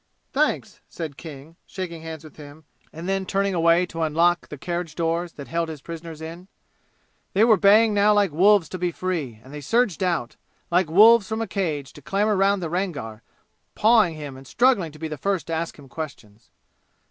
"Thanks," 0.33 0.81
said 0.89 1.15
King, 1.15 1.57
shaking 1.67 2.01
hands 2.01 2.23
with 2.23 2.37
him, 2.37 2.63
and 2.91 3.07
then 3.07 3.23
turning 3.23 3.53
away 3.53 3.85
to 3.85 4.01
unlock 4.01 4.47
the 4.47 4.57
carriage 4.57 4.95
doors 4.95 5.33
that 5.33 5.47
held 5.47 5.69
his 5.69 5.83
prisoners 5.83 6.21
in. 6.21 6.47
They 7.33 7.43
were 7.43 7.55
baying 7.55 7.93
now 7.93 8.11
like 8.11 8.31
wolves 8.31 8.67
to 8.69 8.79
be 8.79 8.91
free, 8.91 9.39
and 9.43 9.53
they 9.53 9.61
surged 9.61 10.01
out, 10.01 10.37
like 10.71 10.89
wolves 10.89 11.27
from 11.27 11.39
a 11.39 11.45
cage, 11.45 11.93
to 11.93 12.01
clamor 12.01 12.35
round 12.35 12.63
the 12.63 12.69
Rangar, 12.71 13.21
pawing 13.75 14.15
him 14.15 14.35
and 14.37 14.47
struggling 14.47 14.91
to 14.91 14.97
be 14.97 15.07
first 15.09 15.45
to 15.45 15.53
ask 15.53 15.77
him 15.77 15.87
questions. 15.87 16.49